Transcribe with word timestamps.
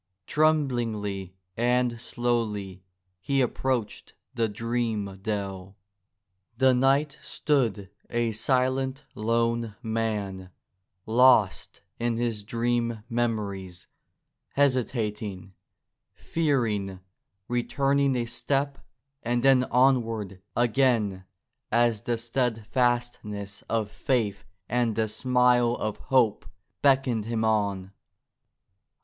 Trem 0.25 0.67
blingly 0.67 1.33
and 1.55 2.01
slowly 2.01 2.81
he 3.19 3.39
approached 3.39 4.15
the 4.33 4.49
dream 4.49 5.19
dell. 5.21 5.77
The 6.57 6.73
knight 6.73 7.19
stood 7.21 7.91
a 8.09 8.31
silent, 8.31 9.03
lone 9.13 9.75
man, 9.83 10.49
lost 11.05 11.83
in 11.99 12.17
his 12.17 12.41
dream 12.41 13.03
memories, 13.09 13.85
hesitating, 14.53 15.53
fearing, 16.15 16.99
returning 17.47 18.15
a 18.15 18.25
step 18.25 18.79
and 19.21 19.43
then 19.43 19.65
onward 19.65 20.41
again 20.55 21.25
as 21.71 22.01
the 22.01 22.17
steadfastness 22.17 23.61
of 23.69 23.91
faith 23.91 24.45
and 24.67 24.95
the 24.95 25.07
smile 25.07 25.73
of 25.75 25.97
hope 25.97 26.47
beckoned 26.81 27.25
him 27.25 27.45
on. 27.45 27.91